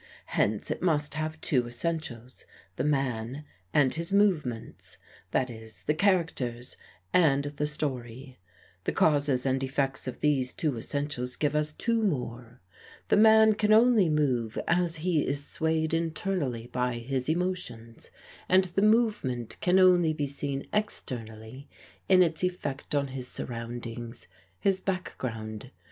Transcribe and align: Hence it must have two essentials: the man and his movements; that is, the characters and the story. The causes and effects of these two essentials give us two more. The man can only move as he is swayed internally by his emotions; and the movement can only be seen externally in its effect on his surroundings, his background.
Hence 0.33 0.71
it 0.71 0.81
must 0.81 1.13
have 1.13 1.39
two 1.41 1.67
essentials: 1.67 2.45
the 2.75 2.83
man 2.83 3.45
and 3.71 3.93
his 3.93 4.11
movements; 4.11 4.97
that 5.29 5.51
is, 5.51 5.83
the 5.83 5.93
characters 5.93 6.75
and 7.13 7.43
the 7.43 7.67
story. 7.67 8.39
The 8.85 8.93
causes 8.93 9.45
and 9.45 9.61
effects 9.63 10.07
of 10.07 10.19
these 10.21 10.53
two 10.53 10.75
essentials 10.75 11.35
give 11.35 11.53
us 11.55 11.71
two 11.71 12.01
more. 12.01 12.61
The 13.09 13.15
man 13.17 13.53
can 13.53 13.71
only 13.71 14.09
move 14.09 14.57
as 14.67 14.95
he 15.05 15.23
is 15.23 15.45
swayed 15.45 15.93
internally 15.93 16.65
by 16.65 16.95
his 16.95 17.29
emotions; 17.29 18.09
and 18.49 18.65
the 18.65 18.81
movement 18.81 19.55
can 19.61 19.77
only 19.77 20.13
be 20.13 20.25
seen 20.25 20.65
externally 20.73 21.69
in 22.09 22.23
its 22.23 22.43
effect 22.43 22.95
on 22.95 23.09
his 23.09 23.27
surroundings, 23.27 24.25
his 24.59 24.79
background. 24.79 25.69